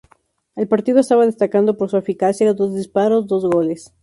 [0.55, 3.93] El partido estaba destacando por su eficacia: dos disparos, dos goles.